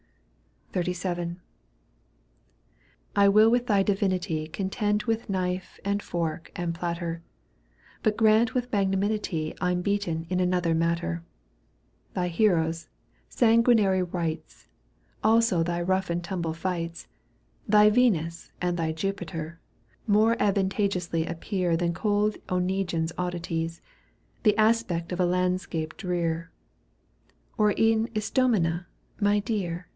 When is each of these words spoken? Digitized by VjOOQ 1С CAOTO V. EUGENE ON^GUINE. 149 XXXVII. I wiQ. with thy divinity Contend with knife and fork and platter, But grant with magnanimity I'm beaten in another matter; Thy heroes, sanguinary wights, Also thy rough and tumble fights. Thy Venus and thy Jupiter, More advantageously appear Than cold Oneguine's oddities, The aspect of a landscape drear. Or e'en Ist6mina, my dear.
Digitized 0.73 1.35
by 3.13 3.27
VjOOQ 3.27 3.27
1С 3.27 3.27
CAOTO 3.27 3.27
V. 3.27 3.27
EUGENE 3.27 3.27
ON^GUINE. 3.27 3.27
149 3.27 3.27
XXXVII. 3.27 3.27
I 3.35 3.47
wiQ. 3.47 3.51
with 3.51 3.67
thy 3.67 3.83
divinity 3.83 4.47
Contend 4.47 5.03
with 5.03 5.29
knife 5.29 5.79
and 5.83 6.01
fork 6.01 6.51
and 6.55 6.73
platter, 6.73 7.21
But 8.01 8.17
grant 8.17 8.53
with 8.55 8.71
magnanimity 8.71 9.53
I'm 9.59 9.81
beaten 9.81 10.25
in 10.29 10.39
another 10.39 10.73
matter; 10.73 11.23
Thy 12.15 12.29
heroes, 12.29 12.87
sanguinary 13.29 14.01
wights, 14.01 14.65
Also 15.21 15.61
thy 15.61 15.81
rough 15.81 16.09
and 16.09 16.23
tumble 16.23 16.53
fights. 16.53 17.07
Thy 17.67 17.89
Venus 17.89 18.51
and 18.61 18.77
thy 18.77 18.93
Jupiter, 18.93 19.59
More 20.07 20.35
advantageously 20.41 21.25
appear 21.27 21.75
Than 21.75 21.93
cold 21.93 22.37
Oneguine's 22.49 23.11
oddities, 23.17 23.81
The 24.43 24.57
aspect 24.57 25.11
of 25.11 25.19
a 25.19 25.25
landscape 25.27 25.95
drear. 25.97 26.49
Or 27.57 27.73
e'en 27.77 28.07
Ist6mina, 28.15 28.85
my 29.19 29.39
dear. 29.39 29.87